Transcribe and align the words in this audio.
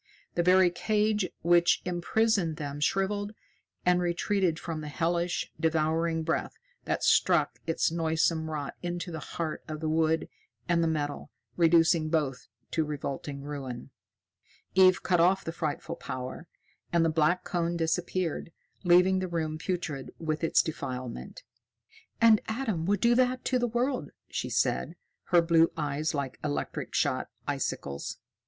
The 0.33 0.41
very 0.41 0.71
cage 0.71 1.29
which 1.43 1.79
imprisoned 1.85 2.57
them 2.57 2.79
shriveled 2.79 3.33
and 3.85 4.01
retreated 4.01 4.57
from 4.57 4.81
the 4.81 4.87
hellish, 4.87 5.51
devouring 5.59 6.23
breath 6.23 6.57
that 6.85 7.03
struck 7.03 7.59
its 7.67 7.91
noisome 7.91 8.49
rot 8.49 8.73
into 8.81 9.11
the 9.11 9.19
heart 9.19 9.63
of 9.67 9.79
the 9.79 9.87
wood 9.87 10.27
and 10.67 10.83
the 10.83 10.87
metal, 10.87 11.29
reducing 11.55 12.09
both 12.09 12.47
to 12.71 12.83
revolting 12.83 13.41
ruin. 13.43 13.91
Eve 14.73 15.03
cut 15.03 15.19
off 15.19 15.45
the 15.45 15.51
frightful 15.51 15.97
power, 15.97 16.47
and 16.91 17.05
the 17.05 17.09
black 17.09 17.43
cone 17.43 17.77
disappeared, 17.77 18.51
leaving 18.83 19.19
the 19.19 19.27
room 19.27 19.59
putrid 19.59 20.15
with 20.17 20.43
its 20.43 20.63
defilement. 20.63 21.43
"And 22.19 22.41
Adam 22.47 22.87
would 22.87 23.01
do 23.01 23.13
that 23.13 23.45
to 23.45 23.59
the 23.59 23.67
world," 23.67 24.09
she 24.29 24.49
said, 24.49 24.95
her 25.25 25.43
blue 25.43 25.71
eyes 25.77 26.15
like 26.15 26.39
electric 26.43 26.95
shot 26.95 27.29
icicles. 27.47 28.17